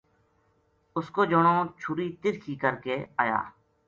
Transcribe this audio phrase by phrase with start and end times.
[0.97, 3.41] اس کو جنو چھری تِرِکھی کر کے ایا